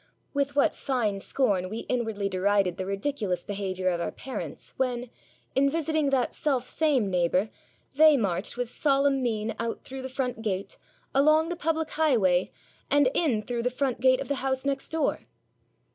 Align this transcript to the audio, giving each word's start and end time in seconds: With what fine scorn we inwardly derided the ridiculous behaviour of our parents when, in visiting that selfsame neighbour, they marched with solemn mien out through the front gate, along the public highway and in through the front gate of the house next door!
With 0.33 0.55
what 0.55 0.75
fine 0.75 1.19
scorn 1.19 1.69
we 1.69 1.81
inwardly 1.87 2.27
derided 2.27 2.77
the 2.77 2.87
ridiculous 2.87 3.43
behaviour 3.43 3.87
of 3.89 4.01
our 4.01 4.09
parents 4.11 4.73
when, 4.75 5.11
in 5.53 5.69
visiting 5.69 6.09
that 6.09 6.33
selfsame 6.33 7.01
neighbour, 7.05 7.51
they 7.93 8.17
marched 8.17 8.57
with 8.57 8.71
solemn 8.71 9.21
mien 9.21 9.53
out 9.59 9.83
through 9.83 10.01
the 10.01 10.09
front 10.09 10.41
gate, 10.41 10.79
along 11.13 11.49
the 11.49 11.55
public 11.55 11.91
highway 11.91 12.49
and 12.89 13.11
in 13.13 13.43
through 13.43 13.61
the 13.61 13.69
front 13.69 14.01
gate 14.01 14.19
of 14.19 14.27
the 14.27 14.35
house 14.41 14.65
next 14.65 14.89
door! 14.89 15.19